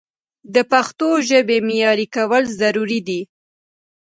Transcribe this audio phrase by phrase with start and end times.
[0.53, 3.21] د پښتو ژبې معیاري کول ضروري دي.